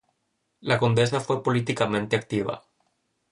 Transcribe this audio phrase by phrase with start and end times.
[0.61, 2.63] La condesa fue políticamente activa.